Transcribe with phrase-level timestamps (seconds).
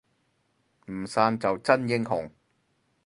[0.91, 2.31] 唔散就真英雄